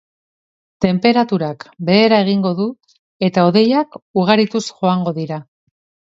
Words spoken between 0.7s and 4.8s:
Tenperaturak behera egingo du eta hodeiak ugarituz